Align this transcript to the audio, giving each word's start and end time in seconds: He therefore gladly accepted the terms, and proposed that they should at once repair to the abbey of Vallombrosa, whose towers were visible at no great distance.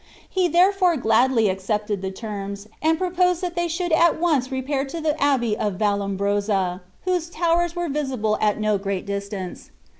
He 0.27 0.47
therefore 0.47 0.97
gladly 0.97 1.47
accepted 1.47 2.01
the 2.01 2.09
terms, 2.09 2.67
and 2.81 2.97
proposed 2.97 3.39
that 3.43 3.55
they 3.55 3.67
should 3.67 3.91
at 3.91 4.19
once 4.19 4.51
repair 4.51 4.83
to 4.85 4.99
the 4.99 5.15
abbey 5.21 5.55
of 5.55 5.75
Vallombrosa, 5.75 6.81
whose 7.05 7.29
towers 7.29 7.75
were 7.75 7.87
visible 7.87 8.35
at 8.41 8.59
no 8.59 8.79
great 8.79 9.05
distance. 9.05 9.69